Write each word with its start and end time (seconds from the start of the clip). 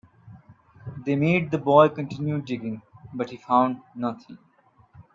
They 1.05 1.15
made 1.15 1.51
the 1.51 1.59
boy 1.59 1.89
continue 1.89 2.41
digging, 2.41 2.81
but 3.13 3.29
he 3.29 3.37
found 3.37 3.81
nothing. 3.93 4.39